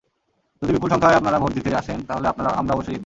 যদি 0.61 0.71
বিপুল 0.75 0.89
সংখ্যায় 0.93 1.17
আপনারা 1.19 1.37
ভোট 1.41 1.51
দিতে 1.57 1.69
আসেন, 1.81 1.99
তাহলে 2.09 2.27
আমরা 2.61 2.73
অবশ্যই 2.75 2.93
জিতব। 2.93 2.99